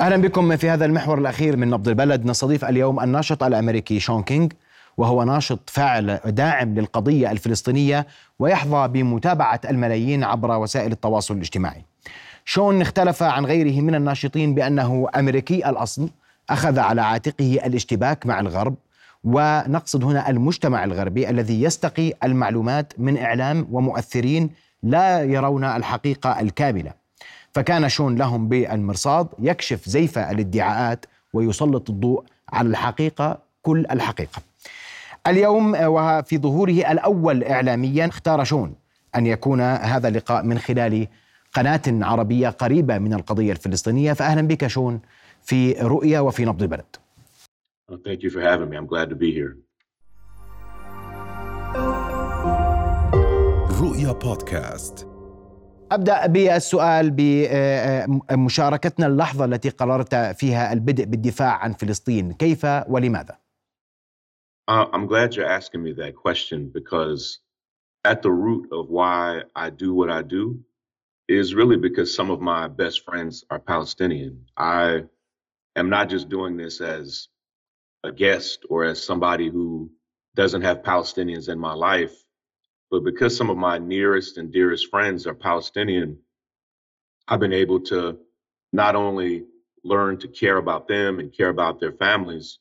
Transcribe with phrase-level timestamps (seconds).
[0.00, 4.52] أهلا بكم في هذا المحور الأخير من نبض البلد نستضيف اليوم الناشط الأمريكي شون كينج
[4.96, 8.06] وهو ناشط فاعل داعم للقضية الفلسطينية
[8.38, 11.84] ويحظى بمتابعة الملايين عبر وسائل التواصل الاجتماعي.
[12.44, 16.10] شون اختلف عن غيره من الناشطين بأنه أمريكي الأصل
[16.50, 18.74] أخذ على عاتقه الاشتباك مع الغرب
[19.24, 24.50] ونقصد هنا المجتمع الغربي الذي يستقي المعلومات من إعلام ومؤثرين
[24.82, 27.07] لا يرون الحقيقة الكاملة.
[27.52, 34.42] فكان شون لهم بالمرصاد يكشف زيف الادعاءات ويسلط الضوء على الحقيقة كل الحقيقة.
[35.26, 38.74] اليوم وفي ظهوره الأول اعلاميا اختار شون
[39.16, 41.06] أن يكون هذا اللقاء من خلال
[41.54, 45.00] قناة عربية قريبة من القضية الفلسطينية فاهلا بك شون
[45.42, 46.96] في رؤيا وفي نبض البلد.
[47.90, 48.76] Thank you for having me.
[48.76, 49.56] I'm glad to be here.
[53.80, 55.17] رؤيا بودكاست
[55.92, 57.10] ابدا بالسؤال
[58.30, 63.38] بمشاركتنا اللحظه التي قررت فيها البدء بالدفاع عن فلسطين، كيف ولماذا؟
[64.70, 67.40] Uh, I'm glad you're asking me that question because
[68.04, 70.60] at the root of why I do what I do
[71.26, 74.34] is really because some of my best friends are Palestinian.
[74.56, 75.04] I
[75.76, 77.28] am not just doing this as
[78.04, 79.90] a guest or as somebody who
[80.34, 82.14] doesn't have Palestinians in my life,
[82.90, 86.18] but because some of my nearest and dearest friends are Palestinian,
[87.26, 88.18] I've been able to
[88.72, 89.44] not only
[89.84, 92.58] learn to care about them and care about their families,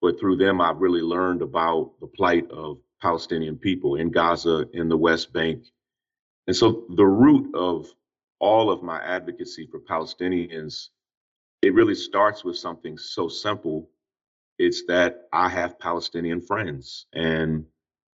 [0.00, 4.88] but through them, I've really learned about the plight of Palestinian people in Gaza, in
[4.88, 5.64] the West Bank.
[6.46, 7.86] And so the root of
[8.40, 10.88] all of my advocacy for Palestinians,
[11.62, 13.90] it really starts with something so simple.
[14.58, 17.64] It's that I have Palestinian friends and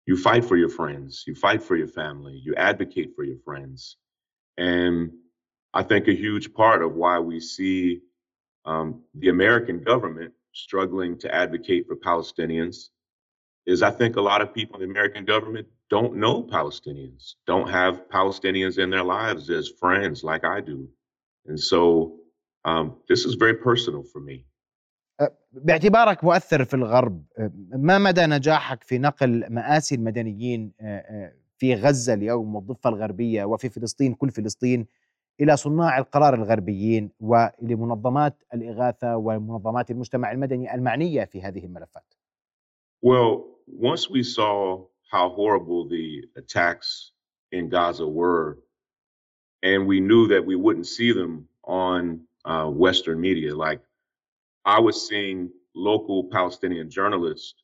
[0.06, 3.98] you fight for your friends, you fight for your family, you advocate for your friends.
[4.58, 5.12] And
[5.74, 8.02] I think a huge part of why we see
[8.66, 12.90] um, the American government struggling to advocate for Palestinians
[13.66, 17.70] is I think a lot of people in the American government don't know Palestinians, don't
[17.70, 20.90] have Palestinians in their lives as friends like I do.
[21.46, 22.18] And so
[22.66, 24.46] um, this is very personal for me.
[25.52, 27.24] باعتبارك مؤثر في الغرب
[27.72, 30.72] ما مدى نجاحك في نقل مآسي المدنيين
[31.58, 34.88] في غزة اليوم والضفة الغربية وفي فلسطين كل فلسطين
[35.42, 42.14] إلى صناع القرار الغربيين ولمنظمات الإغاثة ومنظمات المجتمع المدني المعنية في هذه الملفات؟
[43.02, 47.12] Well, once we saw how horrible the attacks
[47.52, 48.60] in Gaza were,
[49.64, 53.82] and we knew that we wouldn't see them on uh, Western media, like
[54.65, 57.55] I was seeing local Palestinian journalists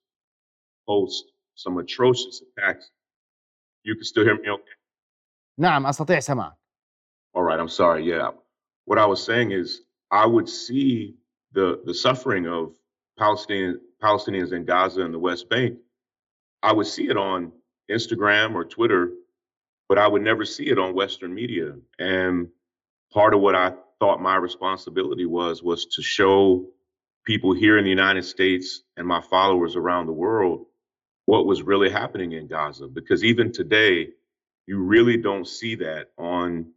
[0.87, 2.91] post some atrocious attacks.
[3.83, 4.77] You can still hear me okay?
[5.59, 6.57] نعم أستطيع سماعك
[7.35, 8.05] All right, I'm sorry.
[8.05, 8.31] Yeah.
[8.85, 11.17] What I was saying is I would see
[11.53, 12.73] the the suffering of
[13.19, 15.79] Palestinian Palestinians in Gaza and the West Bank.
[16.63, 17.53] I would see it on
[17.91, 19.13] Instagram or Twitter,
[19.89, 21.75] but I would never see it on Western media.
[21.99, 22.49] And
[23.13, 26.67] part of what I thought my responsibility was was to show
[27.28, 30.66] people here in the United States and my followers around the world
[31.26, 32.88] what was really happening in Gaza.
[32.88, 34.08] Because even today,
[34.66, 36.72] you really don't see that on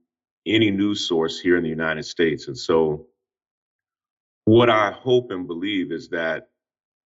[0.44, 2.48] any news source here in the United States.
[2.48, 3.06] And so,
[4.44, 6.48] what I hope and believe is that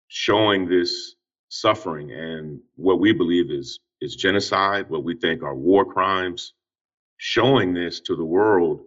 [0.08, 1.16] showing this
[1.50, 6.54] suffering and what we believe is is genocide, what we think are war crimes,
[7.18, 8.82] showing this to the world,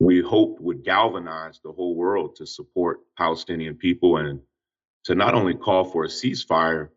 [0.00, 4.40] we hoped would galvanize the whole world to support Palestinian people and
[5.04, 6.88] to not only call for a ceasefire,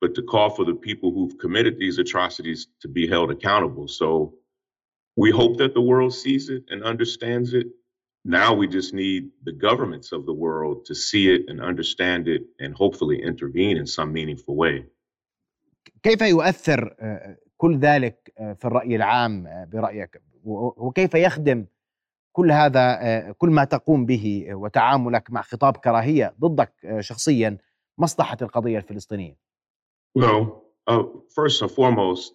[0.00, 3.88] but to call for the people who've committed these atrocities to be held accountable.
[3.88, 4.34] So
[5.16, 7.66] we hope that the world sees it and understands it.
[8.24, 12.42] Now we just need the governments of the world to see it and understand it
[12.60, 14.84] and hopefully intervene in some meaningful way.
[16.02, 16.94] كيف يؤثر
[17.56, 21.66] كل ذلك في الرأي العام برأيك وكيف يخدم
[22.33, 27.57] كل هذا كل ما تقوم به وتعاملك مع خطاب كراهية ضدك شخصيا
[27.97, 29.37] مصلحة القضية الفلسطينية
[30.15, 31.03] Well, uh,
[31.33, 32.33] first and foremost,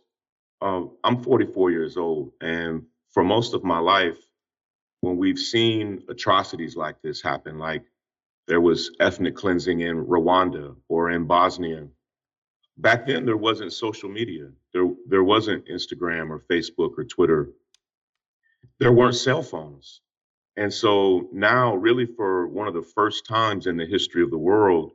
[0.60, 4.18] um, I'm 44 years old, and for most of my life,
[5.00, 7.84] when we've seen atrocities like this happen, like
[8.48, 11.86] there was ethnic cleansing in Rwanda or in Bosnia,
[12.78, 14.48] back then there wasn't social media.
[14.72, 17.50] There, there wasn't Instagram or Facebook or Twitter.
[18.80, 20.00] There weren't cell phones.
[20.56, 24.38] And so now, really, for one of the first times in the history of the
[24.38, 24.92] world,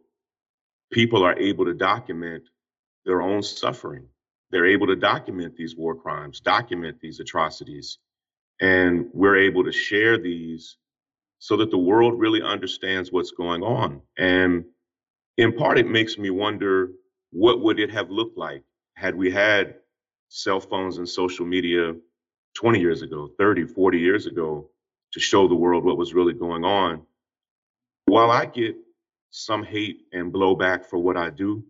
[0.92, 2.44] people are able to document
[3.06, 4.08] their own suffering.
[4.52, 7.98] They're able to document these war crimes, document these atrocities.
[8.62, 10.78] And we're able to share these
[11.40, 14.02] so that the world really understands what's going on.
[14.18, 14.66] And
[15.38, 16.92] in part, it makes me wonder
[17.32, 18.64] what would it have looked like
[18.96, 19.76] had we had
[20.30, 21.94] cell phones and social media
[22.56, 24.70] 20 years ago, 30, 40 years ago
[25.14, 27.02] to show the world what was really going on.
[28.06, 28.76] While I get
[29.32, 31.64] some hate and blowback for what I do,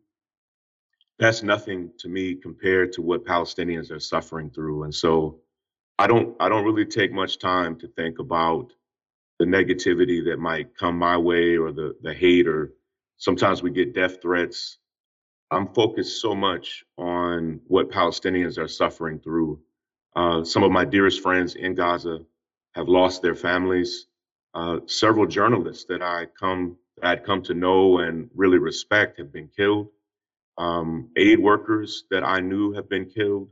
[1.19, 4.83] that's nothing to me compared to what Palestinians are suffering through.
[4.83, 5.39] And so
[5.99, 8.73] I don't I don't really take much time to think about
[9.39, 12.73] the negativity that might come my way or the the hate or
[13.17, 14.79] sometimes we get death threats.
[15.51, 19.59] I'm focused so much on what Palestinians are suffering through.
[20.15, 22.19] Uh, some of my dearest friends in Gaza
[22.75, 24.07] have lost their families.
[24.53, 29.33] Uh, several journalists that I come that I'd come to know and really respect have
[29.33, 29.89] been killed.
[30.57, 33.49] Um, aid workers that I knew have been killed,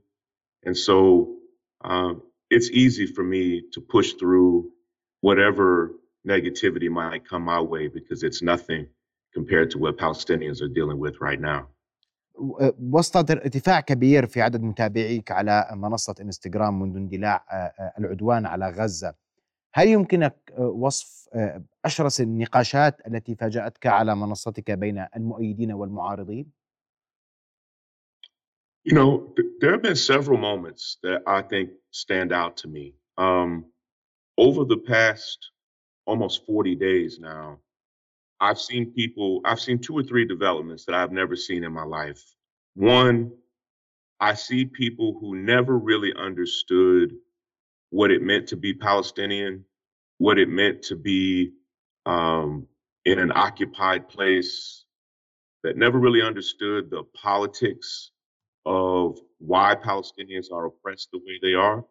[0.64, 1.38] and so
[1.84, 2.14] uh,
[2.50, 4.72] it's easy for me to push through
[5.22, 5.94] whatever
[6.28, 8.88] negativity might come my way because it's nothing
[9.34, 11.70] compared to what Palestinians are dealing with right now.
[12.80, 17.46] وسط ارتفاع كبير في عدد متابعيك على منصة إنستغرام منذ اندلاع
[18.00, 19.14] العدوان على غزة
[19.74, 21.30] هل يمكنك وصف
[21.86, 26.52] أشرس النقاشات التي فاجأتك على منصتك بين المؤيدين والمعارضين؟
[28.84, 29.12] You know,
[29.60, 32.96] there have been several moments that I think stand out to me.
[33.18, 33.66] Um,
[34.38, 35.52] over the past
[36.08, 37.60] almost 40 days now,
[38.42, 41.84] I've seen people, I've seen two or three developments that I've never seen in my
[41.84, 42.24] life.
[42.74, 43.32] One,
[44.20, 47.14] I see people who never really understood
[47.92, 49.64] what it meant to be Palestinian,
[50.18, 51.52] what it meant to be
[52.08, 52.68] um,
[53.06, 54.86] in an occupied place,
[55.64, 58.12] that never really understood the politics
[58.66, 61.86] of why Palestinians are oppressed the way they are.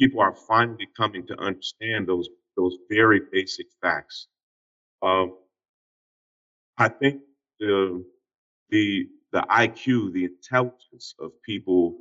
[0.00, 4.28] People are finally coming to understand those those very basic facts.
[5.04, 5.34] Um,
[6.78, 7.20] I think
[7.60, 8.04] the
[8.70, 11.98] the the IQ, the intelligence of people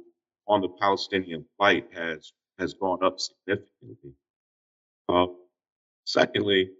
[0.48, 4.14] on the Palestinian plight has has gone up significantly.
[5.10, 5.28] Uh,
[6.06, 6.72] secondly,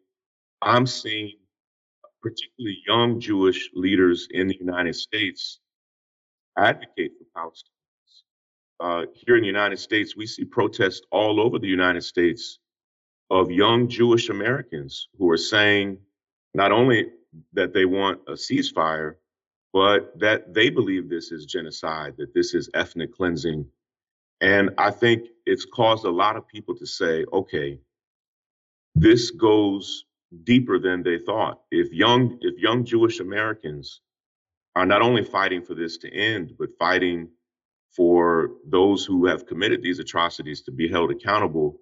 [0.62, 1.34] I'm seeing
[2.22, 5.60] particularly young Jewish leaders in the United States
[6.58, 7.74] advocate for Palestinians.
[8.80, 12.60] Uh, here in the United States, we see protests all over the United States
[13.30, 15.98] of young Jewish Americans who are saying
[16.54, 17.08] not only
[17.54, 19.16] that they want a ceasefire,
[19.72, 23.66] but that they believe this is genocide, that this is ethnic cleansing.
[24.42, 27.80] And I think it's caused a lot of people to say, okay,
[28.96, 30.06] this goes
[30.44, 31.62] deeper than they thought.
[31.72, 34.02] If young if young Jewish Americans
[34.76, 37.30] are not only fighting for this to end, but fighting
[37.96, 41.80] for those who have committed these atrocities to be held accountable,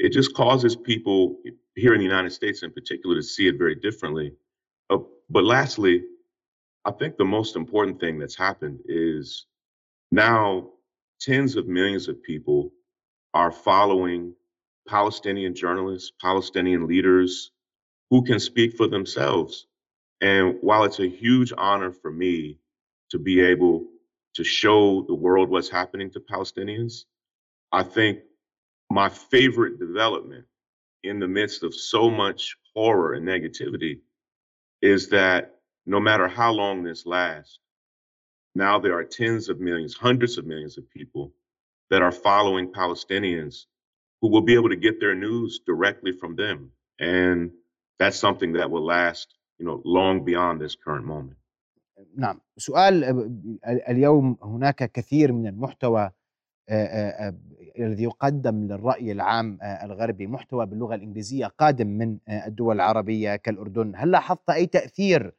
[0.00, 1.36] it just causes people
[1.74, 4.32] here in the United States in particular to see it very differently.
[4.88, 4.98] Uh,
[5.28, 6.04] but lastly,
[6.84, 9.46] I think the most important thing that's happened is
[10.10, 10.70] now
[11.20, 12.72] tens of millions of people
[13.34, 14.34] are following
[14.88, 17.52] Palestinian journalists, Palestinian leaders
[18.08, 19.66] who can speak for themselves
[20.20, 22.58] and while it's a huge honor for me
[23.10, 23.86] to be able
[24.34, 27.04] to show the world what's happening to Palestinians,
[27.72, 28.20] I think
[28.89, 30.45] my favorite development
[31.03, 33.99] in the midst of so much horror and negativity
[34.81, 37.59] is that no matter how long this lasts,
[38.55, 41.33] now there are tens of millions, hundreds of millions of people
[41.89, 43.65] that are following Palestinians
[44.21, 46.71] who will be able to get their news directly from them.
[46.99, 47.51] And
[47.99, 51.37] that's something that will last you know, long beyond this current moment.
[52.17, 53.03] نعم سؤال
[53.65, 56.11] اليوم هناك كثير من المحتوى
[56.70, 64.50] الذي يقدم للرأي العام الغربي محتوى باللغة الإنجليزية قادم من الدول العربية كالأردن هل لاحظت
[64.50, 65.32] أي تأثير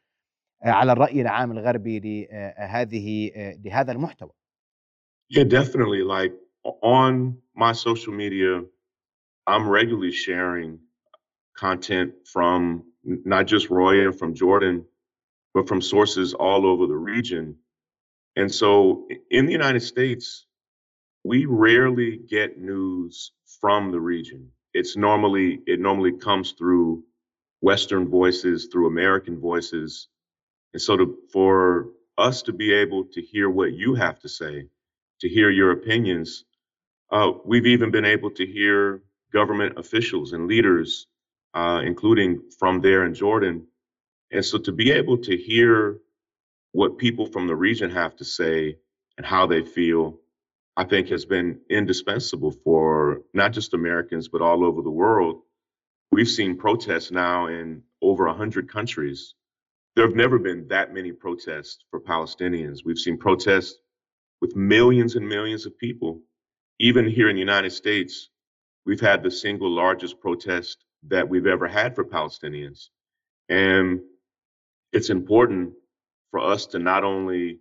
[0.64, 3.32] على الرأي العام الغربي لهذه
[3.66, 4.32] لهذا المحتوى؟
[5.30, 6.04] Yeah, definitely.
[6.04, 6.34] Like
[6.82, 8.64] on my social media,
[9.48, 10.80] I'm regularly sharing
[11.58, 14.86] content from not just Roy and from Jordan,
[15.54, 17.56] but from sources all over the region.
[18.36, 20.46] And so in the United States,
[21.24, 24.52] we rarely get news from the region.
[24.74, 27.04] It's normally it normally comes through
[27.62, 30.10] Western voices, through American voices.
[30.74, 31.88] And so to, for
[32.18, 34.68] us to be able to hear what you have to say,
[35.22, 36.46] to hear your opinions,
[37.12, 39.02] uh, we've even been able to hear
[39.34, 41.08] government officials and leaders
[41.56, 43.68] uh, including from there in Jordan.
[44.32, 46.00] And so to be able to hear
[46.74, 48.78] what people from the region have to say
[49.18, 50.20] and how they feel,
[50.78, 55.42] I think has been indispensable for not just Americans, but all over the world.
[56.12, 59.36] we've seen protests now in over 100 countries.
[59.96, 62.80] There have never been that many protests for Palestinians.
[62.86, 63.78] We've seen protests
[64.42, 66.22] with millions and millions of people.
[66.80, 68.30] Even here in the United States,
[68.86, 72.90] we've had the single largest protest that we've ever had for Palestinians.
[73.50, 74.02] And
[74.94, 75.74] it's important
[76.32, 77.60] for us to not only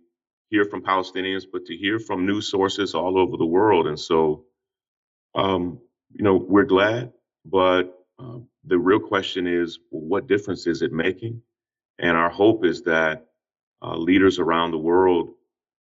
[0.51, 3.87] hear from Palestinians, but to hear from news sources all over the world.
[3.87, 4.45] And so,
[5.33, 5.79] um,
[6.13, 7.13] you know, we're glad,
[7.45, 11.41] but uh, the real question is, what difference is it making?
[11.97, 13.27] And our hope is that
[13.81, 15.29] uh, leaders around the world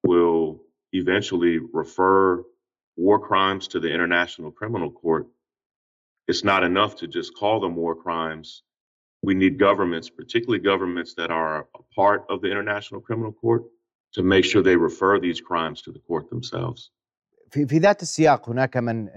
[0.04, 2.42] will eventually refer
[2.96, 5.28] war crimes to the International Criminal Court.
[6.26, 8.62] It's not enough to just call them war crimes.
[9.22, 13.62] We need governments, particularly governments that are a part of the International Criminal Court,
[14.16, 16.90] to make sure they refer these crimes to the court themselves.
[17.50, 19.08] في في ذات السياق هناك من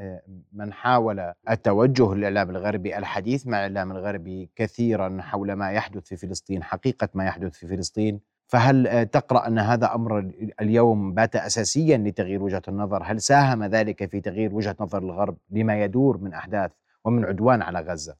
[0.54, 6.64] من حاول التوجه للاعلام الغربي الحديث مع الاعلام الغربي كثيرا حول ما يحدث في فلسطين
[6.64, 12.62] حقيقة ما يحدث في فلسطين فهل تقرأ أن هذا أمر اليوم بات اساسيا لتغيير وجهة
[12.68, 16.72] النظر هل ساهم ذلك في تغيير وجهة نظر الغرب لما يدور من أحداث
[17.06, 18.16] ومن عدوان على غزة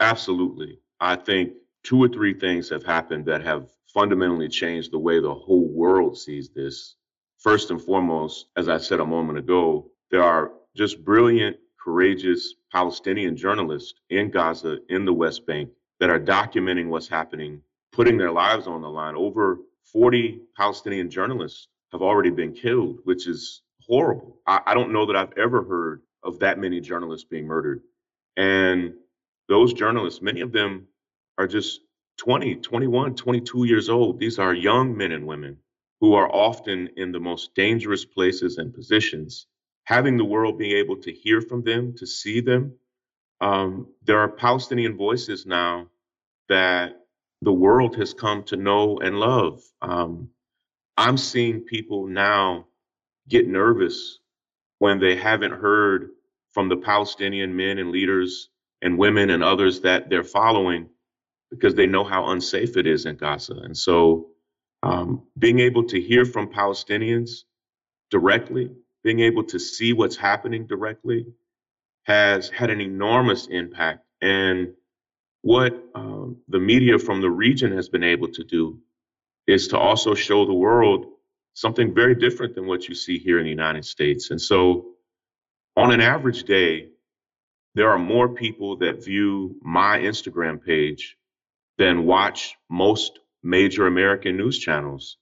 [0.00, 0.72] Absolutely.
[1.00, 1.48] I think
[1.84, 6.18] two or three things have happened that have fundamentally changed the way the whole world
[6.18, 6.96] sees this.
[7.38, 13.36] First and foremost, as I said a moment ago, there are just brilliant, courageous Palestinian
[13.36, 15.70] journalists in Gaza, in the West Bank,
[16.00, 19.16] that are documenting what's happening putting their lives on the line.
[19.16, 19.58] Over
[19.92, 24.38] 40 Palestinian journalists have already been killed, which is horrible.
[24.46, 27.80] I, I, don't know that I've ever heard of that many journalists being murdered.
[28.36, 28.92] And
[29.48, 30.86] those journalists, many of them
[31.38, 31.80] are just
[32.18, 34.18] 20, 21, 22 years old.
[34.18, 35.56] These are young men and women
[36.00, 39.46] who are often in the most dangerous places and positions.
[39.84, 42.74] Having the world be able to hear from them, to see them.
[43.40, 45.86] Um, there are Palestinian voices now
[46.48, 46.96] that
[47.42, 49.62] the world has come to know and love.
[49.80, 50.30] Um,
[50.96, 52.66] I'm seeing people now
[53.28, 54.18] get nervous
[54.80, 56.10] when they haven't heard
[56.52, 58.50] from the Palestinian men and leaders
[58.82, 60.88] and women and others that they're following
[61.50, 63.54] because they know how unsafe it is in Gaza.
[63.54, 64.28] And so
[64.82, 67.44] um, being able to hear from Palestinians
[68.10, 68.70] directly,
[69.02, 71.26] being able to see what's happening directly
[72.04, 74.04] has had an enormous impact.
[74.20, 74.74] And
[75.42, 78.78] what um, the media from the region has been able to do
[79.46, 81.06] is to also show the world
[81.54, 84.30] something very different than what you see here in the United States.
[84.30, 84.86] And so,
[85.76, 86.88] on an average day,
[87.74, 91.17] there are more people that view my Instagram page
[91.78, 95.16] than watch most major American news channels.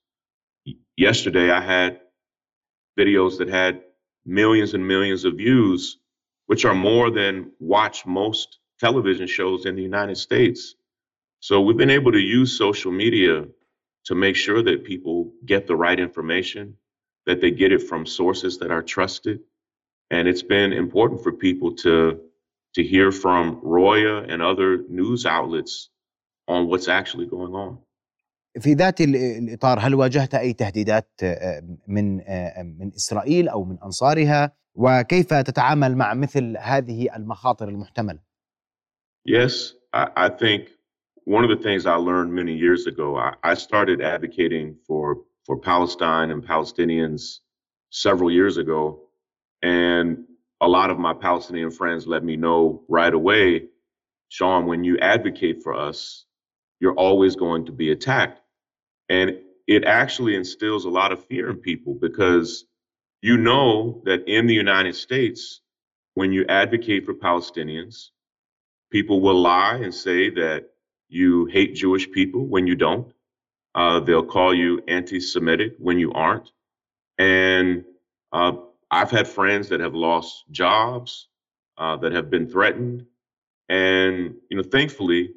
[0.97, 2.01] Yesterday, I had
[2.99, 3.83] videos that had
[4.25, 5.99] millions and millions of views,
[6.47, 10.75] which are more than watch most television shows in the United States.
[11.41, 13.45] So we've been able to use social media
[14.07, 16.77] to make sure that people get the right information,
[17.27, 19.41] that they get it from sources that are trusted.
[20.11, 22.21] And it's been important for people to
[22.75, 25.89] to hear from Roya and other news outlets
[26.48, 27.78] on what's actually going on.
[28.60, 31.10] في ذات الاطار هل واجهت اي تهديدات
[31.88, 32.16] من
[32.80, 38.20] من اسرائيل او من انصارها وكيف تتعامل مع مثل هذه المخاطر المحتمله؟
[39.26, 40.62] Yes, I, I, think
[41.26, 45.06] one of the things I learned many years ago, I, I started advocating for
[45.46, 47.22] for Palestine and Palestinians
[47.90, 48.82] several years ago,
[49.62, 50.08] and
[50.62, 53.46] a lot of my Palestinian friends let me know right away,
[54.30, 56.25] Sean, when you advocate for us,
[56.81, 58.41] you're always going to be attacked.
[59.09, 62.65] And it actually instills a lot of fear in people because
[63.23, 65.61] you know that in the United States,
[66.15, 68.11] when you advocate for Palestinians,
[68.91, 70.71] People will lie and say that
[71.09, 73.13] you hate Jewish people when you don't.
[73.75, 76.51] Uh, they'll call you anti Semitic when you aren't.
[77.19, 77.85] And
[78.33, 78.53] uh,
[78.91, 81.29] I've had friends that have lost jobs,
[81.79, 83.07] uh, that have been threatened.
[83.69, 85.33] And, you know, thankfully,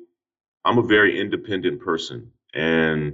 [0.66, 3.14] I'm a very independent person and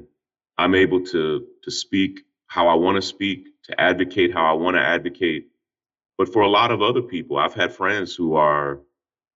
[0.58, 4.76] I'm able to, to speak how I want to speak, to advocate how I want
[4.78, 5.48] to advocate.
[6.18, 8.82] But for a lot of other people, I've had friends who are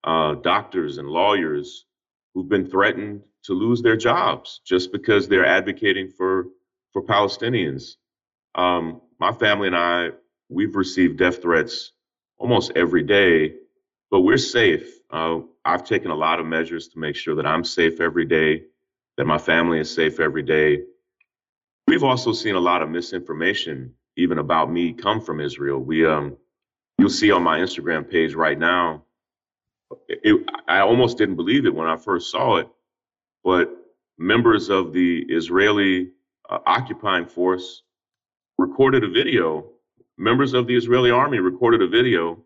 [0.03, 1.85] uh, doctors and lawyers
[2.33, 6.47] who've been threatened to lose their jobs just because they're advocating for
[6.93, 7.95] for Palestinians.
[8.55, 10.09] Um, my family and I,
[10.49, 11.91] we've received death threats
[12.37, 13.55] almost every day,
[14.09, 14.99] but we're safe.
[15.11, 18.63] Uh, I've taken a lot of measures to make sure that I'm safe every day,
[19.17, 20.79] that my family is safe every day.
[21.87, 25.79] We've also seen a lot of misinformation, even about me, come from Israel.
[25.79, 26.37] We, um,
[26.97, 29.03] you'll see on my Instagram page right now,
[30.07, 32.67] it, I almost didn't believe it when I first saw it,
[33.43, 33.69] but
[34.17, 36.11] members of the Israeli
[36.49, 37.83] uh, occupying force
[38.57, 39.65] recorded a video.
[40.17, 42.43] Members of the Israeli army recorded a video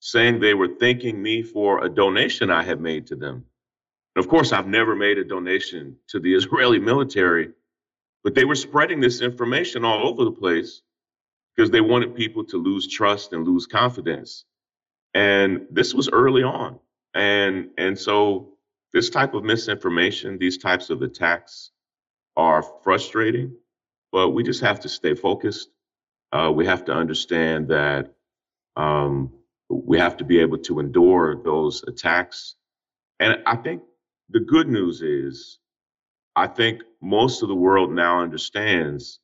[0.00, 3.44] saying they were thanking me for a donation I had made to them.
[4.16, 7.50] And of course, I've never made a donation to the Israeli military,
[8.24, 10.82] but they were spreading this information all over the place
[11.56, 14.44] because they wanted people to lose trust and lose confidence.
[15.14, 16.78] And this was early on.
[17.14, 18.54] And and so
[18.92, 21.70] this type of misinformation, these types of attacks
[22.36, 23.56] are frustrating,
[24.12, 25.70] but we just have to stay focused.
[26.32, 28.14] Uh, we have to understand that
[28.76, 29.32] um,
[29.70, 32.56] we have to be able to endure those attacks.
[33.20, 33.82] And I think
[34.28, 35.58] the good news is,
[36.36, 39.20] I think most of the world now understands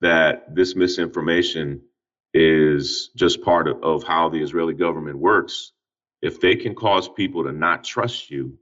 [0.00, 1.82] that this misinformation
[2.34, 5.72] is just part of, of how the Israeli government works.
[6.22, 8.58] If they can cause people to not trust you,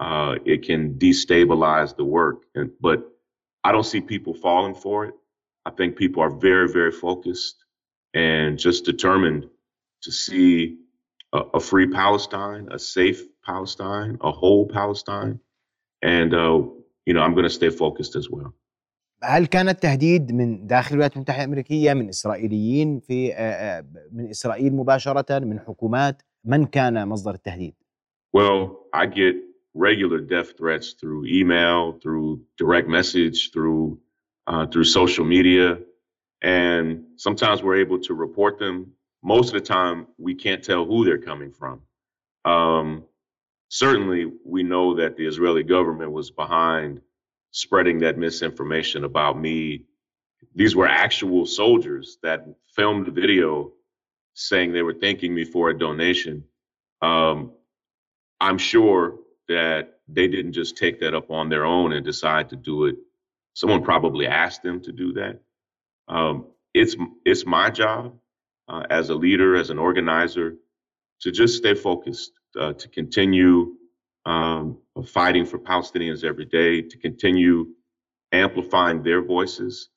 [0.00, 2.44] uh, it can destabilize the work.
[2.54, 3.04] And, but
[3.64, 5.14] I don't see people falling for it.
[5.66, 7.64] I think people are very, very focused
[8.14, 9.46] and just determined
[10.03, 10.77] to see
[11.33, 15.39] a, a free Palestine, a safe Palestine, a whole Palestine.
[16.01, 16.61] And, uh,
[17.05, 18.53] you know, I'm going to stay focused as well.
[19.23, 23.33] هل كان التهديد من داخل الولايات المتحدة الأمريكية من إسرائيليين في
[24.11, 27.73] من إسرائيل مباشرة من حكومات من كان مصدر التهديد؟
[28.33, 29.35] Well, I get
[29.73, 33.99] regular death threats through email, through direct message, through
[34.47, 35.79] uh, through social media,
[36.41, 38.93] and sometimes we're able to report them.
[39.22, 41.82] most of the time, we can't tell who they're coming from.
[42.44, 43.04] Um,
[43.68, 47.00] certainly, we know that the Israeli government was behind
[47.52, 49.84] spreading that misinformation about me.
[50.54, 53.72] These were actual soldiers that filmed a video
[54.34, 56.44] saying they were thanking me for a donation.
[57.02, 57.52] Um,
[58.40, 62.56] I'm sure that they didn't just take that up on their own and decide to
[62.56, 62.96] do it.
[63.54, 65.40] Someone probably asked them to do that.
[66.08, 68.14] Um, it's it's my job
[68.68, 70.56] uh, as a leader, as an organizer,
[71.20, 73.74] to just stay focused, uh, to continue
[74.26, 77.66] um, fighting for Palestinians every day, to continue
[78.32, 79.88] amplifying their voices.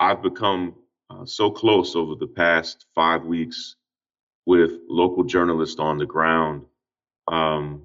[0.00, 0.74] I've become
[1.10, 3.76] uh, so close over the past five weeks
[4.46, 6.62] with local journalists on the ground.
[7.28, 7.82] Um,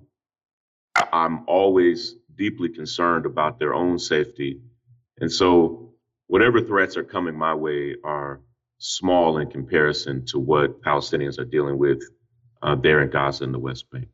[0.96, 4.62] I'm always deeply concerned about their own safety.
[5.20, 5.94] And so,
[6.28, 8.42] whatever threats are coming my way are
[8.81, 12.01] small in comparison to what Palestinians are dealing with
[12.63, 14.09] uh, there in Gaza and the West Bank.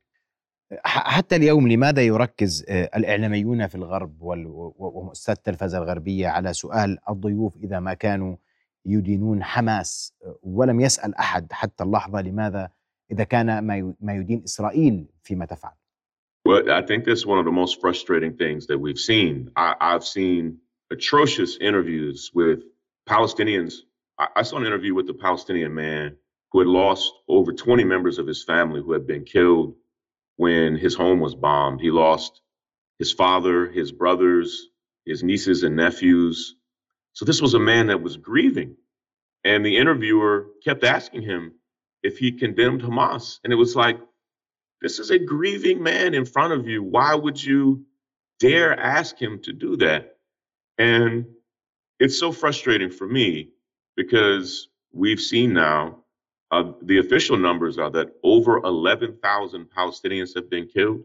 [0.85, 7.95] حتى اليوم لماذا يركز الإعلاميون في الغرب ومؤسسات التلفزة الغربية على سؤال الضيوف إذا ما
[7.95, 8.37] كانوا
[8.87, 12.71] يدينون حماس ولم يسأل أحد حتى اللحظة لماذا
[13.11, 13.59] إذا كان
[14.01, 15.73] ما يدين إسرائيل فيما تفعل
[16.45, 19.51] Well, I think that's one of the most frustrating things that we've seen.
[19.55, 20.59] I, I've seen
[20.91, 22.65] atrocious interviews with
[23.09, 23.75] Palestinians.
[24.20, 26.16] I, saw an interview with a Palestinian man
[26.52, 29.76] who had lost over 20 members of his family who had been killed
[30.38, 31.82] when his home was bombed.
[31.82, 32.42] He lost
[32.98, 34.70] his father, his brothers,
[35.06, 36.56] his nieces and nephews.
[37.14, 38.76] So this was a man that was grieving.
[39.44, 41.54] And the interviewer kept asking him
[42.02, 43.40] if he condemned Hamas.
[43.44, 44.00] And it was like,
[44.82, 46.82] this is a grieving man in front of you.
[46.82, 47.86] Why would you
[48.40, 50.18] dare ask him to do that?
[50.78, 51.26] And
[52.00, 53.52] it's so frustrating for me
[53.98, 55.98] because we've seen now
[56.52, 61.04] uh, the official numbers are that over 11,000 Palestinians have been killed.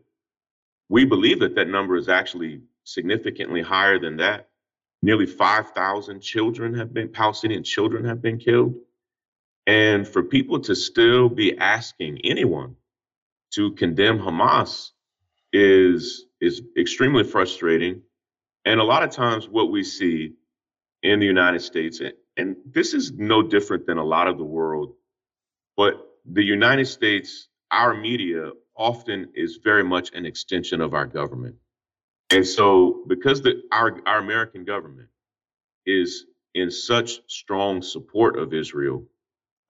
[0.88, 4.50] We believe that that number is actually significantly higher than that.
[5.02, 8.74] Nearly 5,000 children have been, Palestinian children have been killed.
[9.66, 12.76] And for people to still be asking anyone
[13.54, 14.90] to condemn Hamas
[15.52, 18.02] is, is extremely frustrating.
[18.64, 20.34] And a lot of times, what we see
[21.02, 22.00] in the United States,
[22.36, 24.94] and this is no different than a lot of the world,
[25.76, 31.56] but the United States, our media often is very much an extension of our government.
[32.30, 35.08] And so because the our our American government
[35.84, 39.04] is in such strong support of Israel,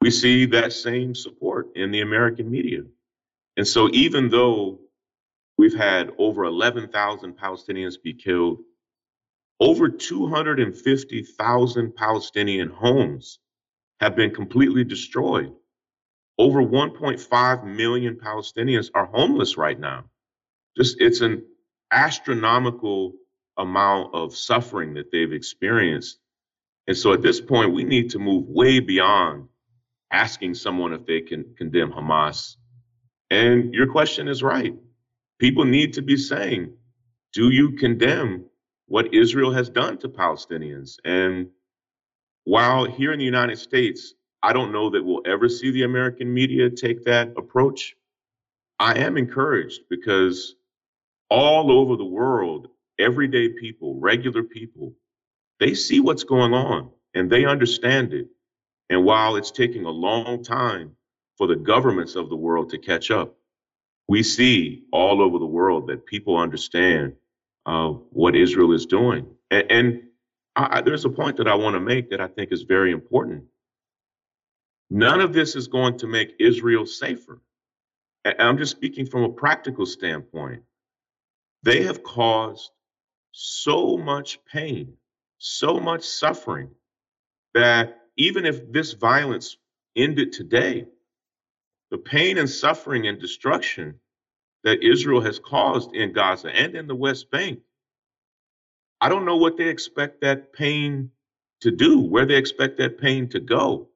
[0.00, 2.82] we see that same support in the American media.
[3.56, 4.80] And so even though
[5.58, 8.58] we've had over 11,000 Palestinians be killed,
[9.62, 13.38] over 250,000 Palestinian homes
[14.00, 15.52] have been completely destroyed.
[16.36, 20.04] Over 1.5 million Palestinians are homeless right now.
[20.76, 21.44] Just it's an
[21.92, 23.12] astronomical
[23.56, 26.18] amount of suffering that they've experienced.
[26.88, 29.46] And so at this point, we need to move way beyond
[30.12, 32.56] asking someone if they can condemn Hamas
[33.30, 34.74] And your question is right.
[35.38, 36.72] People need to be saying,
[37.32, 38.46] do you condemn
[38.92, 40.98] what Israel has done to Palestinians?
[41.02, 41.48] And
[42.44, 46.34] while here in the United States, I don't know that we'll ever see the American
[46.34, 47.96] media take that approach.
[48.78, 50.56] I am encouraged because
[51.30, 54.92] all over the world, everyday people, regular people,
[55.58, 58.28] they see what's going on and they understand it.
[58.90, 60.96] And while it's taking a long time
[61.38, 63.36] for the governments of the world to catch up,
[64.06, 67.14] we see all over the world that people understand
[67.66, 69.26] uh, what Israel is doing.
[69.50, 70.02] And, and
[70.56, 73.44] I, there's a point that I want to make that I think is very important.
[74.90, 77.40] None of this is going to make Israel safer.
[78.24, 80.62] And I'm just speaking from a practical standpoint.
[81.62, 82.70] They have caused
[83.32, 84.94] so much pain,
[85.38, 86.70] so much suffering
[87.54, 89.56] that even if this violence
[89.96, 90.86] ended today,
[91.90, 94.00] the pain and suffering and destruction
[94.64, 97.60] that Israel has caused in Gaza and in the West Bank,
[99.00, 101.12] I don't know what they expect that pain
[101.62, 103.90] to do, where they expect that pain to go.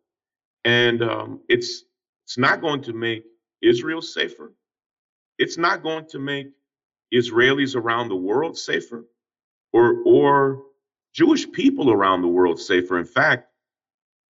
[0.64, 1.84] And um, it's
[2.26, 3.24] it's not going to make
[3.62, 4.52] Israel safer.
[5.38, 6.48] It's not going to make
[7.14, 9.06] Israelis around the world safer
[9.72, 10.62] or or
[11.14, 12.98] Jewish people around the world safer.
[12.98, 13.48] In fact,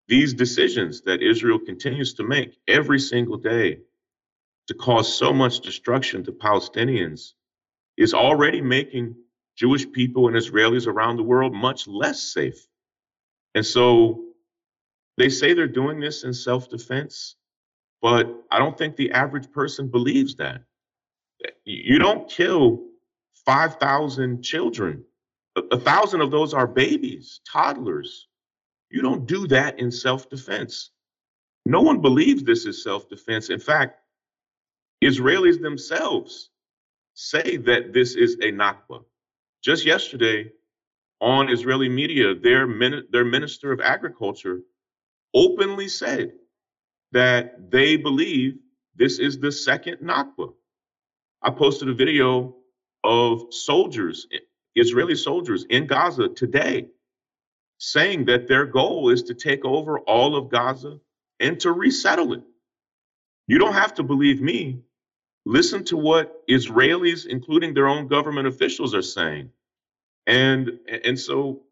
[0.08, 3.80] these decisions that Israel continues to make every single day
[4.70, 7.34] to cause so much destruction to Palestinians
[7.98, 9.16] is already making
[9.58, 12.68] Jewish people and Israelis around the world much less safe.
[13.56, 14.26] And so
[15.18, 17.36] they say they're doing this in self defense,
[18.00, 20.62] but I don't think the average person believes that.
[21.66, 22.84] You don't kill
[23.48, 25.04] 5,000 children,
[25.72, 28.28] a thousand of those are babies, toddlers.
[28.92, 30.92] You don't do that in self defense.
[31.66, 33.50] No one believes this is self defense.
[33.50, 34.00] In fact,
[35.04, 36.50] Israelis themselves
[37.16, 39.04] say that this is a Nakba.
[39.64, 40.52] Just yesterday
[41.22, 44.62] on Israeli media, their, min- their minister of agriculture
[45.36, 46.34] openly said
[47.14, 48.60] that they believe
[48.96, 50.54] this is the second Nakba.
[51.44, 52.56] I posted a video
[53.04, 54.28] of soldiers,
[54.76, 56.88] Israeli soldiers in Gaza today
[57.80, 61.00] saying that their goal is to take over all of Gaza
[61.42, 62.44] and to resettle it.
[63.48, 64.82] You don't have to believe me.
[65.50, 69.52] Listen to what Israelis, including their own government officials, are saying.
[70.28, 71.64] And, and so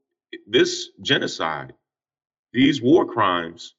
[0.47, 1.73] this genocide,
[2.53, 3.75] these war crimes,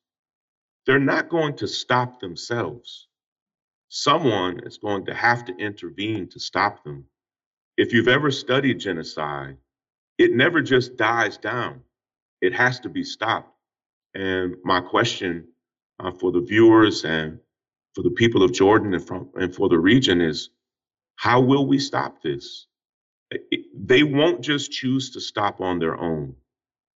[0.87, 3.08] they're not going to stop themselves.
[3.88, 7.06] Someone is going to have to intervene to stop them.
[7.78, 9.58] If you've ever studied genocide,
[10.18, 11.82] it never just dies down
[12.42, 13.52] it has to be stopped.
[14.14, 15.48] And my question
[16.00, 17.40] uh, for the viewers and
[17.97, 20.49] for the people of Jordan and, from, and for the region is
[21.15, 22.67] how will we stop this?
[23.31, 26.36] It, they won't just choose to stop on their own.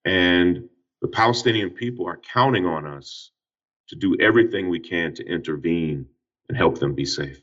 [0.05, 0.69] And
[1.01, 3.31] the Palestinian people are counting on us
[3.89, 6.05] to do everything we can to intervene
[6.49, 7.41] and help them be safe.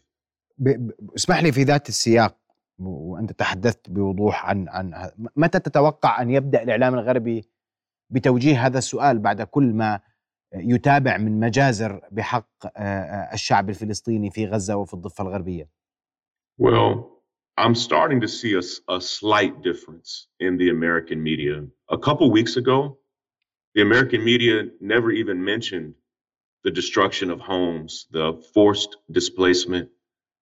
[1.16, 2.36] اسمح لي في ذات السياق
[2.78, 7.44] وانت تحدثت بوضوح عن عن متى تتوقع ان يبدا الاعلام الغربي
[8.10, 10.00] بتوجيه هذا السؤال بعد كل ما
[10.54, 12.48] يتابع من مجازر بحق
[13.32, 15.68] الشعب الفلسطيني في غزة وفي الضفة الغربية
[16.58, 17.14] Well,
[17.56, 21.64] I'm starting to see a, a slight difference in the American media.
[21.90, 22.98] A couple weeks ago,
[23.74, 25.94] the American media never even mentioned
[26.62, 29.88] the destruction of homes, the forced displacement.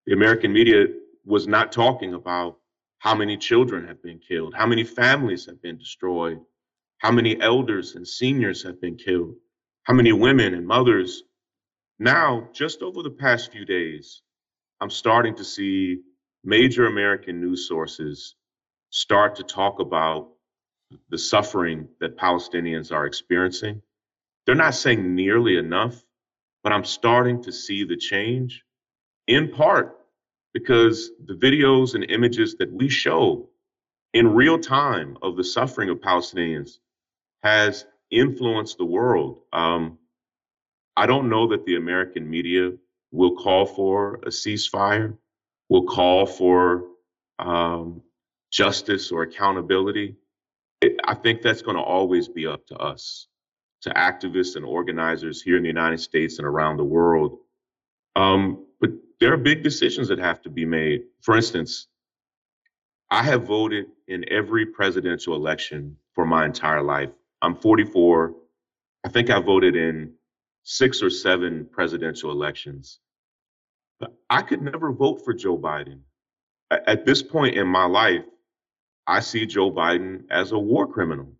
[0.07, 0.87] The American media
[1.25, 2.59] was not talking about
[2.99, 6.39] how many children have been killed, how many families have been destroyed,
[6.99, 9.35] how many elders and seniors have been killed?
[9.88, 11.24] How many women and mothers?
[11.98, 14.22] Now, just over the past few days,
[14.82, 16.02] I'm starting to see
[16.44, 18.36] major American news sources
[18.90, 20.28] start to talk about
[21.08, 23.82] the suffering that Palestinians are experiencing.
[24.46, 26.04] They're not saying nearly enough,
[26.64, 28.66] but I'm starting to see the change
[29.28, 29.98] in part
[30.54, 33.48] because the videos and images that we show
[34.14, 36.80] in real time of the suffering of Palestinians
[37.42, 39.42] has influenced the world.
[39.54, 39.98] Um,
[40.96, 42.72] I don't know that the American media
[43.12, 45.16] will call for a ceasefire,
[45.70, 46.86] will call for
[47.40, 48.02] um,
[48.52, 50.16] justice or accountability.
[50.82, 53.28] It, I think that's going to always be up to us,
[53.82, 57.40] to activists and organizers here in the United States and around the world.
[58.16, 61.04] Um, but there are big decisions that have to be made.
[61.22, 61.88] For instance,
[63.10, 67.12] I have voted in every presidential election for my entire life.
[67.42, 68.34] I'm 44.
[69.06, 70.14] I think I voted in
[70.64, 73.00] six or seven presidential elections.
[74.00, 76.02] But I could never vote for Joe Biden.
[76.70, 78.26] At this point in my life,
[79.08, 81.32] I see Joe Biden as a war criminal.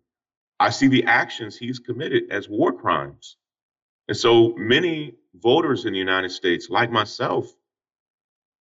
[0.58, 3.36] I see the actions he's committed as war crimes.
[4.08, 7.46] And so many voters in the United States, like myself,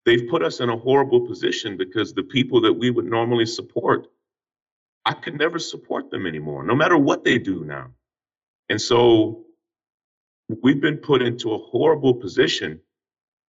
[0.05, 4.09] they've put us in a horrible position because the people that we would normally support,
[5.07, 7.93] I could never support them anymore, no matter what they do now.
[8.69, 9.45] And so
[10.49, 12.81] we've been put into a horrible position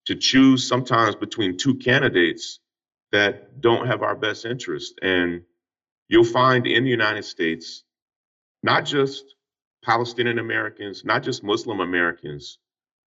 [0.07, 2.61] to choose sometimes between two candidates
[3.13, 4.99] that don't have our best interest.
[5.03, 5.45] And
[6.09, 7.85] you'll find in the United States,
[8.63, 9.25] not just
[9.85, 12.59] Palestinian Americans, not just Muslim Americans,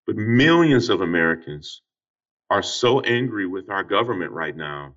[0.08, 1.82] but millions of Americans
[2.50, 4.96] are so angry with our government right now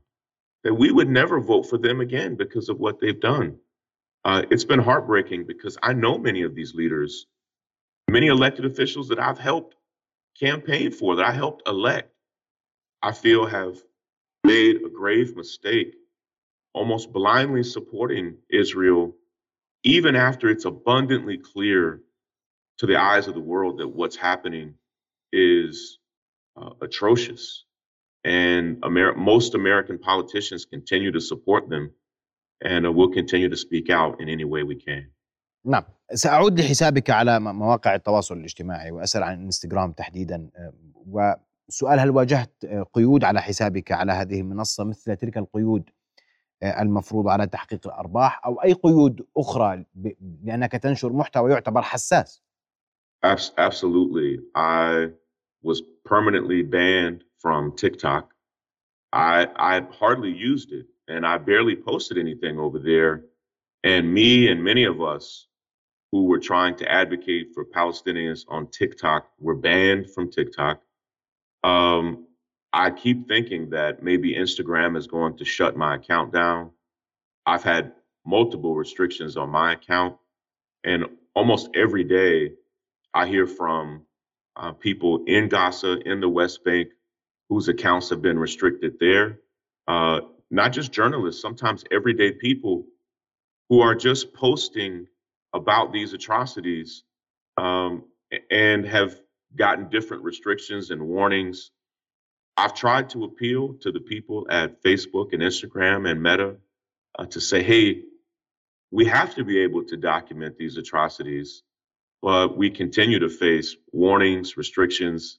[0.64, 3.56] that we would never vote for them again because of what they've done.
[4.24, 7.26] Uh, it's been heartbreaking because I know many of these leaders,
[8.10, 9.76] many elected officials that I've helped
[10.38, 12.12] campaign for, that I helped elect,
[13.02, 13.78] I feel have
[14.44, 15.94] made a grave mistake,
[16.74, 19.14] almost blindly supporting Israel,
[19.84, 22.02] even after it's abundantly clear
[22.78, 24.74] to the eyes of the world that what's happening
[25.32, 25.98] is
[26.56, 27.64] uh, atrocious
[28.25, 31.91] And Amer- most American politicians continue to support them,
[32.61, 35.11] and uh, we'll continue to speak out in any way we can.
[35.65, 40.49] نعم سأعود لحسابك على مواقع التواصل الاجتماعي وأسأل عن الانستغرام تحديدا
[41.05, 45.89] وسؤال هل واجهت قيود على حسابك على هذه المنصة مثل تلك القيود
[46.63, 49.85] المفروضة على تحقيق الأرباح أو أي قيود أخرى
[50.43, 52.41] لأنك تنشر محتوى يعتبر حساس
[53.57, 54.39] Absolutely.
[54.55, 55.09] I
[55.63, 58.30] was permanently banned from TikTok.
[59.12, 63.24] I I hardly used it and I barely posted anything over there.
[63.82, 65.46] And me and many of us
[66.12, 70.80] who were trying to advocate for Palestinians on TikTok were banned from TikTok.
[71.64, 72.26] Um,
[72.72, 76.70] I keep thinking that maybe Instagram is going to shut my account down.
[77.46, 77.92] I've had
[78.24, 80.16] multiple restrictions on my account,
[80.84, 82.52] and almost every day
[83.14, 84.02] I hear from
[84.56, 86.90] uh, people in Gaza, in the West Bank,
[87.50, 89.40] whose accounts have been restricted there.
[89.86, 92.86] Uh, not just journalists, sometimes everyday people
[93.68, 95.06] who are just posting
[95.52, 97.02] about these atrocities
[97.56, 98.04] um,
[98.50, 99.20] and have
[99.56, 101.72] gotten different restrictions and warnings.
[102.56, 106.56] I've tried to appeal to the people at Facebook and Instagram and Meta
[107.18, 108.02] uh, to say, hey,
[108.92, 111.62] we have to be able to document these atrocities,
[112.22, 115.38] but we continue to face warnings, restrictions.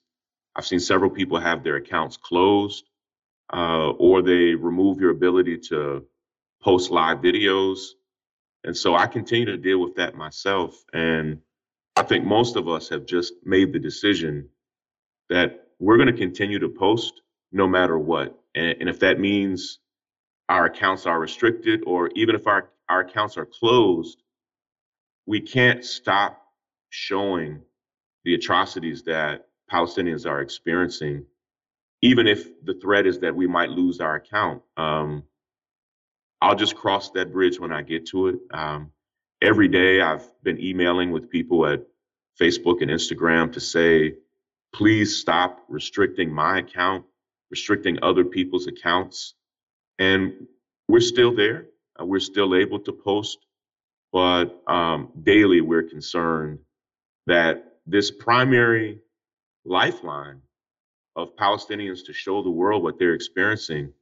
[0.56, 2.90] I've seen several people have their accounts closed
[3.54, 6.06] uh, or they remove your ability to
[6.62, 7.90] post live videos.
[8.64, 10.84] And so I continue to deal with that myself.
[10.94, 11.40] And
[11.96, 14.50] I think most of us have just made the decision
[15.30, 18.38] that we're going to continue to post no matter what.
[18.56, 19.80] And, and, if that means
[20.48, 24.22] our accounts are restricted or even if our, our accounts are closed,
[25.26, 26.42] we can't stop
[26.90, 27.62] showing
[28.26, 31.26] the atrocities that Palestinians are experiencing,
[32.02, 34.62] even if the threat is that we might lose our account.
[34.78, 35.24] Um,
[36.42, 38.40] I'll just cross that bridge when I get to it.
[38.52, 38.92] Um,
[39.42, 41.82] every day I've been emailing with people at
[42.40, 44.16] Facebook and Instagram to say,
[44.74, 47.06] please stop restricting my account,
[47.50, 49.36] restricting other people's accounts.
[50.00, 50.48] And
[50.88, 51.68] we're still there.
[52.00, 53.38] Uh, we're still able to post,
[54.12, 56.60] but um, daily we're concerned
[57.28, 59.00] that this primary
[59.66, 60.42] lifeline
[61.16, 63.94] of Palestinians to show the world what they're experiencing.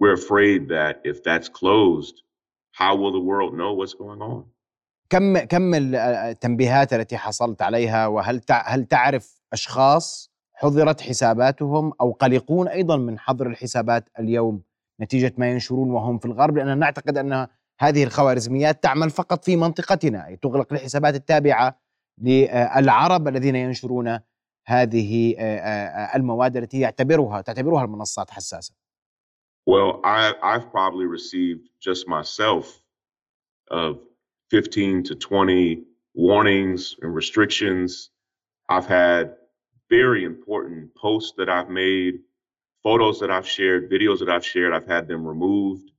[0.00, 2.22] We're afraid that if that's closed,
[2.72, 4.44] how will the world know what's going on?
[5.10, 12.96] كم كم التنبيهات التي حصلت عليها؟ وهل هل تعرف أشخاص حظرت حساباتهم أو قلقون أيضا
[12.96, 14.62] من حظر الحسابات اليوم
[15.00, 17.46] نتيجة ما ينشرون وهم في الغرب؟ لاننا نعتقد أن
[17.80, 21.78] هذه الخوارزميات تعمل فقط في منطقتنا أي تغلق الحسابات التابعة
[22.18, 24.18] للعرب الذين ينشرون
[24.65, 25.35] هذه
[26.15, 28.73] المواد التي يعتبرها تعتبرها المنصات حساسه
[29.67, 32.81] Well, I, I've probably received just myself
[33.69, 33.99] of
[34.49, 35.83] 15 to 20
[36.15, 38.09] warnings and restrictions.
[38.69, 39.35] I've had
[39.89, 42.21] very important posts that I've made,
[42.81, 45.91] photos that I've shared, videos that I've shared, I've had them removed.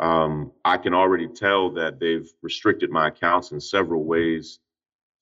[0.00, 4.60] Um, I can already tell that they've restricted my accounts in several ways.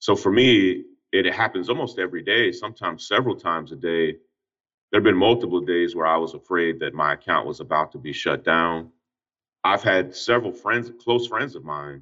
[0.01, 4.18] So for me, it happens almost every day, sometimes several times a day
[4.92, 7.98] there have been multiple days where I was afraid that my account was about to
[7.98, 8.92] be shut down.
[9.64, 12.02] I've had several friends, close friends of mine,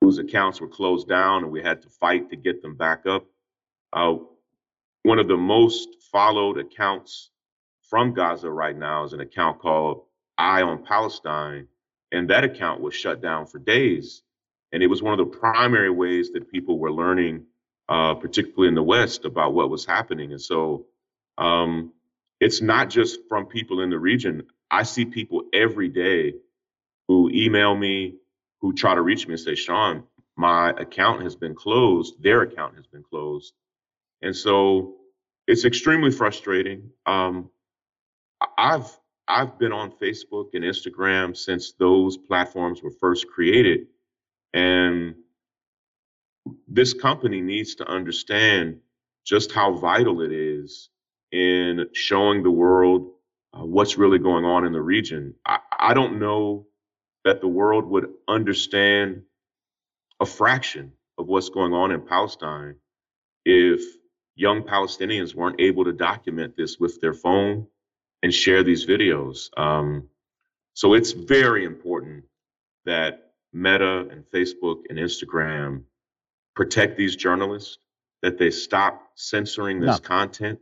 [0.00, 3.24] whose accounts were closed down and we had to fight to get them back up.
[3.92, 4.16] Uh,
[5.04, 7.30] one of the most followed accounts
[7.82, 10.02] from Gaza right now is an account called
[10.36, 11.68] Eye on Palestine.
[12.10, 14.22] And that account was shut down for days.
[14.72, 17.44] And it was one of the primary ways that people were learning,
[17.88, 20.32] uh, particularly in the West, about what was happening.
[20.32, 20.86] And so
[21.38, 21.92] um,
[22.40, 24.46] it's not just from people in the region.
[24.70, 26.34] I see people every day
[27.08, 28.16] who email me,
[28.60, 30.04] who try to reach me and say, Shaun,
[30.36, 33.52] my account has been closed, their account has been closed.
[34.22, 34.96] And so
[35.46, 36.90] it's extremely frustrating.
[37.06, 37.50] Um,
[38.58, 43.86] I've I've been on Facebook and Instagram since those platforms were first created.
[44.52, 45.14] And
[46.68, 48.78] this company needs to understand
[49.24, 50.90] just how vital it is
[51.32, 53.10] in showing the world
[53.52, 55.34] uh, what's really going on in the region.
[55.46, 56.66] I, I don't know
[57.24, 59.22] that the world would understand
[60.20, 62.76] a fraction of what's going on in Palestine
[63.44, 63.82] if
[64.36, 67.66] young Palestinians weren't able to document this with their phone
[68.22, 69.48] and share these videos.
[69.58, 70.08] Um,
[70.74, 72.24] so it's very important
[72.84, 75.84] that Meta and Facebook and Instagram
[76.54, 77.78] protect these journalists,
[78.22, 80.08] that they stop censoring this no.
[80.08, 80.58] content.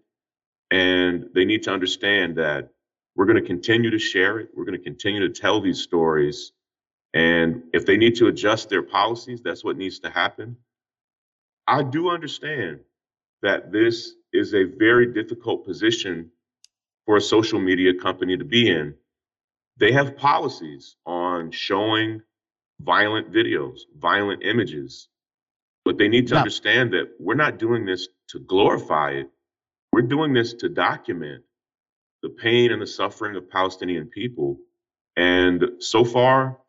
[0.70, 2.70] And they need to understand that
[3.14, 4.50] we're going to continue to share it.
[4.54, 6.52] We're going to continue to tell these stories.
[7.12, 10.56] And if they need to adjust their policies, that's what needs to happen.
[11.66, 12.80] I do understand
[13.42, 16.30] that this is a very difficult position
[17.04, 18.94] for a social media company to be in.
[19.76, 22.22] They have policies on showing
[22.80, 25.08] violent videos, violent images,
[25.85, 29.27] but they need to understand that we're not doing this to glorify it.
[29.93, 31.43] We're doing this to document
[32.23, 34.57] the pain and the suffering of Palestinian people.
[35.15, 36.59] And so far,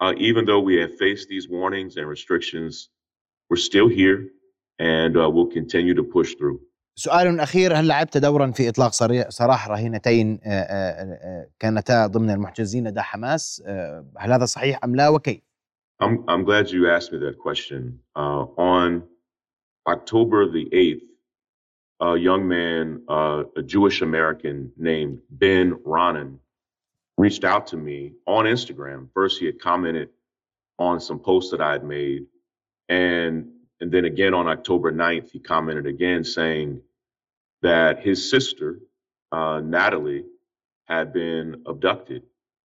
[0.00, 2.90] uh, even though we have faced these warnings and restrictions,
[3.48, 4.28] we're still here
[4.78, 6.60] and uh, we'll continue to push through.
[6.98, 8.92] سؤال أخير هل لعبت دورا في إطلاق
[9.28, 10.38] سراح رهينتين
[11.58, 13.62] كانتا ضمن المحتجزين لدى حماس
[14.18, 15.40] هل هذا صحيح أم لا وكيف؟
[16.01, 17.99] I'm, I'm glad you asked me that question.
[18.15, 19.03] Uh, on
[19.87, 21.01] October the 8th,
[22.01, 26.39] a young man, uh, a Jewish American named Ben Raanan,
[27.17, 29.09] reached out to me on Instagram.
[29.13, 30.09] First, he had commented
[30.79, 32.25] on some posts that I had made.
[32.89, 36.81] And, and then again on October 9th, he commented again saying
[37.61, 38.79] that his sister,
[39.31, 40.25] uh, Natalie,
[40.85, 42.23] had been abducted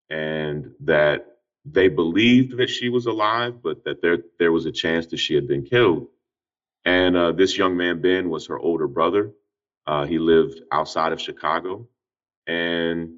[0.09, 1.36] and that
[1.71, 5.35] they believed that she was alive, but that there there was a chance that she
[5.35, 6.09] had been killed.
[6.85, 9.33] And uh, this young man Ben was her older brother.
[9.87, 11.89] Uh, he lived outside of Chicago,
[12.47, 13.15] and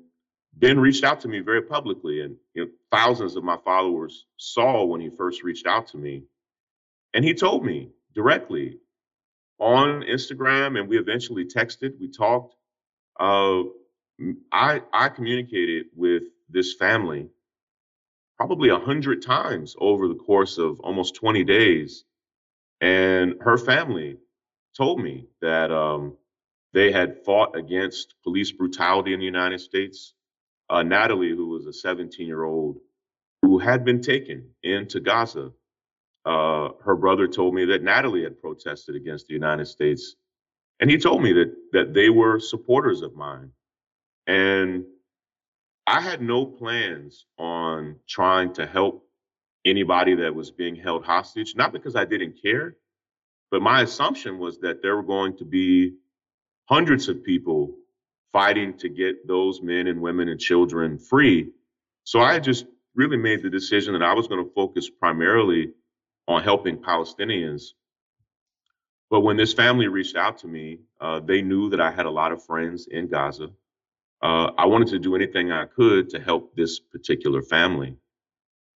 [0.55, 4.85] Ben reached out to me very publicly, and you know, thousands of my followers saw
[4.85, 6.25] when he first reached out to me,
[7.15, 8.79] and he told me directly
[9.59, 11.99] on Instagram, and we eventually texted.
[12.01, 12.55] We talked.
[13.21, 13.65] Uh,
[14.53, 17.29] I I communicated with this family
[18.38, 22.05] probably a hundred times over the course of almost 20 days.
[22.81, 24.16] And her family
[24.77, 26.16] told me that um,
[26.72, 30.14] they had fought against police brutality in the United States.
[30.70, 32.79] Uh, Natalie, who was a 17 year old
[33.42, 35.51] who had been taken into Gaza,
[36.24, 40.14] uh, her brother told me that Natalie had protested against the United States.
[40.81, 43.51] And he told me that, that they were supporters of mine.
[44.29, 44.85] And
[45.88, 49.09] I had no plans on trying to help
[49.64, 52.77] anybody that was being held hostage, not because I didn't care,
[53.51, 55.94] but my assumption was that there were going to be
[56.66, 57.74] hundreds of people
[58.33, 61.53] fighting to get those men and women and children free.
[62.05, 65.72] So I just really made the decision that I was going to focus primarily
[66.27, 67.62] on helping Palestinians.
[69.09, 72.11] But when this family reached out to me, uh, they knew that I had a
[72.11, 73.48] lot of friends in Gaza
[74.21, 77.97] uh, I wanted to do anything I could to help this particular family.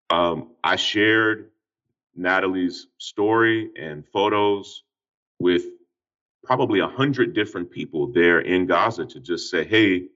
[0.09, 1.51] Um, I shared
[2.15, 4.83] Natalie's story and photos
[5.39, 5.63] with
[6.43, 10.07] probably a hundred different people there in Gaza to just say, hey,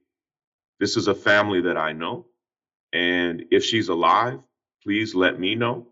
[0.80, 2.26] this is a family that I know.
[2.92, 4.40] And if she's alive,
[4.84, 5.88] please let me know.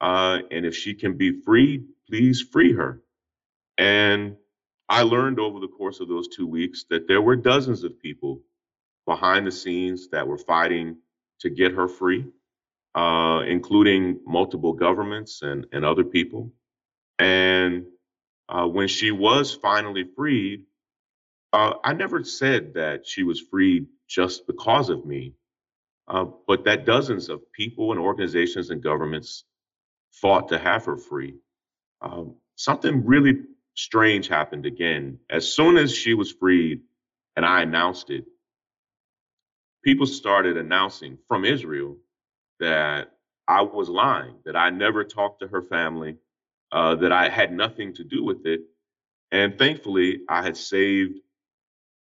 [0.00, 3.02] Uh, and if she can be freed, please free her.
[3.76, 4.36] And
[4.88, 8.40] I learned over the course of those two weeks that there were dozens of people
[9.06, 10.96] behind the scenes that were fighting
[11.40, 12.26] to get her free,
[12.94, 16.52] uh, including multiple governments and, and other people.
[17.18, 17.86] And
[18.48, 20.64] uh, when she was finally freed,
[21.52, 25.34] uh, I never said that she was freed just because of me,
[26.08, 29.44] uh, but that dozens of people and organizations and governments
[30.12, 31.36] fought to have her free.
[32.00, 33.42] Um, something really
[33.74, 35.18] strange happened again.
[35.30, 36.82] As soon as she was freed
[37.36, 38.24] and I announced it,
[39.84, 41.96] people started announcing from Israel
[42.60, 43.12] that
[43.48, 46.16] I was lying, that I never talked to her family,
[46.72, 48.62] uh, that I had nothing to do with it.
[49.32, 51.20] And thankfully, I had saved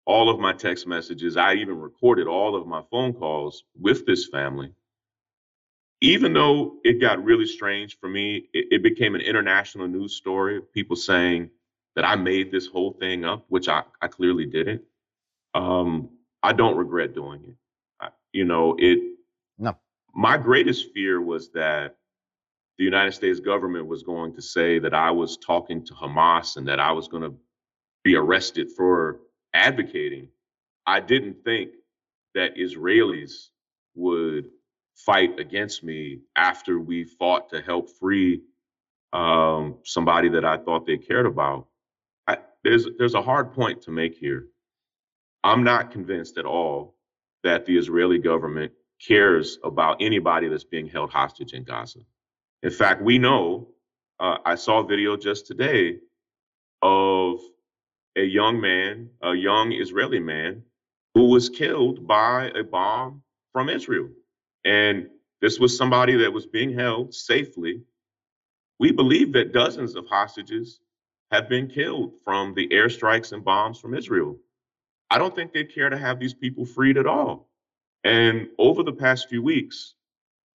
[0.05, 1.37] all of my text messages.
[1.37, 4.73] I even recorded all of my phone calls with this family.
[6.01, 10.57] Even though it got really strange for me, it, it became an international news story
[10.57, 11.49] of people saying
[11.95, 14.83] that I made this whole thing up, which I, I clearly didn't.
[15.55, 16.09] Um,
[16.43, 17.62] I don't regret doing it.
[18.33, 18.99] You know, it.
[19.59, 19.77] No.
[20.15, 21.97] My greatest fear was that
[22.77, 26.67] the United States government was going to say that I was talking to Hamas and
[26.67, 27.35] that I was going to
[28.03, 29.21] be arrested for
[29.53, 30.29] advocating.
[30.85, 31.71] I didn't think
[32.35, 33.49] that Israelis
[33.95, 34.49] would
[34.95, 38.41] fight against me after we fought to help free
[39.13, 41.67] um, somebody that I thought they cared about.
[42.27, 44.47] I, there's there's a hard point to make here.
[45.43, 46.95] I'm not convinced at all
[47.43, 48.71] that the Israeli government
[49.05, 51.99] cares about anybody that's being held hostage in Gaza.
[52.61, 53.67] In fact, we know,
[54.19, 55.99] uh, I saw a video just today
[56.81, 57.39] of
[58.15, 60.63] a young man, a young Israeli man,
[61.13, 63.21] who was killed by a bomb
[63.51, 64.09] from Israel.
[64.65, 65.09] And
[65.41, 67.81] this was somebody that was being held safely.
[68.79, 70.79] We believe that dozens of hostages
[71.31, 74.37] have been killed from the airstrikes and bombs from Israel.
[75.13, 77.47] I don't think they care to have these people freed at all.
[78.03, 79.93] And over the past few weeks,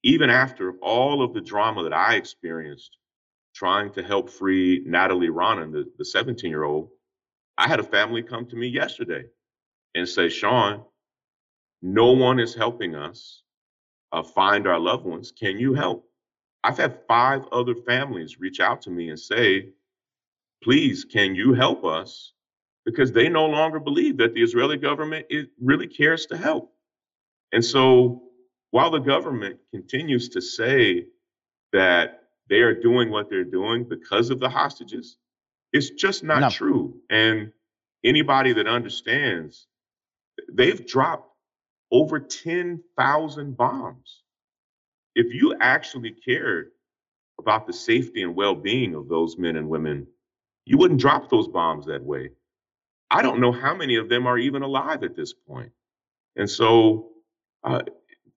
[0.03, 2.97] even after all of the drama that I experienced
[3.55, 6.89] trying to help free Natalie Raanan, the, the 17 year old,
[7.57, 9.27] I had a family come to me yesterday
[9.95, 10.83] and say, Shaun,
[11.81, 13.45] no one is helping us
[14.11, 15.31] uh, find our loved ones.
[15.31, 16.05] Can you help?
[16.65, 19.69] I've had five other families reach out to me and say,
[20.65, 22.33] please, can you help us?
[22.89, 25.27] Because they no longer believe that the Israeli government
[25.61, 26.73] really cares to help.
[27.53, 28.23] And so
[28.71, 31.07] while the government continues to say
[31.75, 35.19] that they are doing what they're doing because of the hostages,
[35.75, 36.49] it's just not No.
[36.49, 37.03] true.
[37.11, 37.53] And
[38.05, 39.67] anybody that understands,
[40.51, 41.31] they've dropped
[41.91, 44.23] over 10,000 bombs.
[45.15, 46.71] If you actually cared
[47.39, 50.07] about the safety and well being of those men and women,
[50.65, 52.31] you wouldn't drop those bombs that way.
[53.11, 55.73] I don't know how many of them are even alive at this point.
[56.37, 57.11] And so
[57.65, 57.83] uh,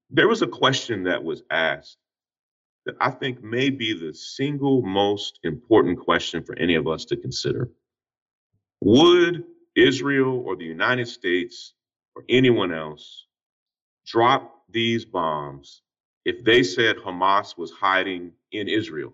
[0.10, 1.98] there was a question that was asked
[2.86, 7.18] that I think may be the single most important question for any of us to
[7.18, 7.70] consider.
[8.82, 9.44] Would
[9.76, 11.74] Israel or the United States
[12.16, 13.28] or anyone else
[14.06, 15.82] drop these bombs
[16.26, 19.14] if they said Hamas was hiding in Israel?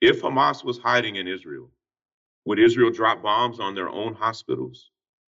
[0.00, 1.70] If Hamas was hiding in Israel,
[2.44, 4.90] would Israel drop bombs on their own hospitals?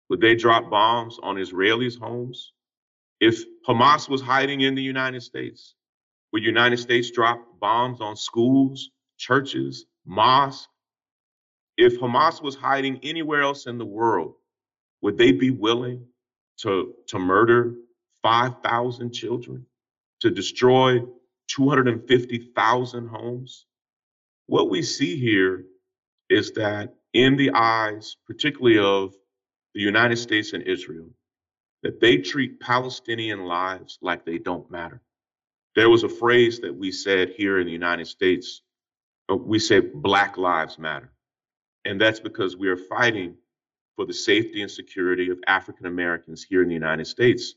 [0.08, 2.52] Would they drop bombs on Israelis' homes?
[3.20, 5.74] If Hamas was hiding in the United States,
[6.32, 10.68] would United States drop bombs on schools, churches, mosques?
[11.76, 14.34] If Hamas was hiding anywhere else in the world,
[15.02, 16.06] would they be willing
[16.58, 17.74] to, to murder
[18.22, 19.66] 5,000 children,
[20.20, 21.00] to destroy
[21.48, 23.66] 250,000 homes?
[24.46, 25.64] What we see here
[26.28, 29.14] is that in the eyes, particularly of
[29.74, 31.10] the United States and Israel,
[31.82, 35.02] that they treat Palestinian lives like they don't matter.
[35.76, 38.62] There was a phrase that we said here in the United States.
[39.30, 41.12] uh, We say Black Lives Matter.
[41.86, 43.36] And that's because we are fighting
[43.96, 47.54] for the safety and security of African Americans here in the United States.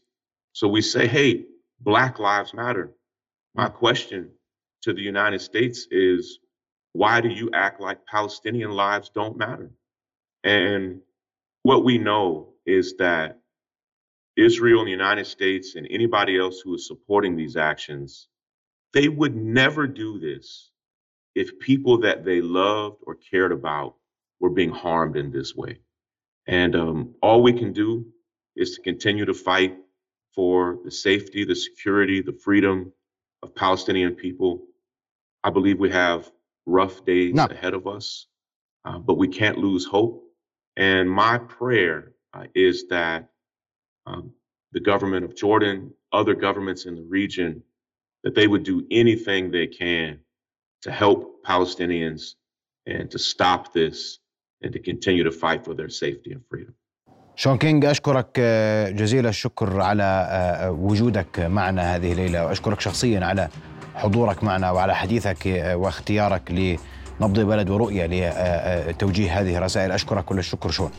[0.54, 1.46] So we say, hey,
[1.82, 2.94] Black Lives Matter.
[3.56, 4.32] My question
[4.84, 6.40] to the United States is
[6.94, 9.72] why do you act like Palestinian lives don't matter?
[10.44, 11.02] And
[11.64, 13.40] what we know is that
[14.38, 18.30] Israel and the United States and anybody else who is supporting these actions,
[18.94, 20.72] they would never do this
[21.36, 23.96] if people that they loved or cared about
[24.40, 25.80] were being harmed in this way.
[26.48, 28.06] And um, all we can do
[28.56, 29.78] is to continue to fight
[30.36, 32.92] for the safety, the security, the freedom
[33.44, 34.64] of Palestinian people.
[35.44, 36.32] I believe we have
[36.67, 37.45] rough days No.
[37.47, 38.27] ahead of us,
[38.85, 40.15] uh, but we can't lose hope.
[40.77, 43.21] And my prayer uh, is that
[44.07, 44.33] um,
[44.73, 47.63] the government of Jordan, other governments in the region,
[48.25, 50.21] that they would do anything they can
[50.83, 52.35] to help Palestinians
[52.87, 54.19] and to stop this
[54.63, 56.75] and to continue to fight for their safety and freedom.
[57.37, 63.49] شون كينج أشكرك آه، جزيل الشكر على آه، وجودك معنا هذه الليلة وأشكرك شخصيا على
[63.96, 69.92] حضورك معنا وعلى حديثك آه، واختيارك لنبض بلد ورؤية لتوجيه هذه الرسائل.
[69.92, 70.92] أشكرك كل الشكر شون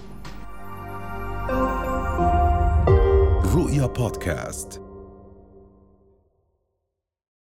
[3.55, 4.84] رؤيا بودكاست.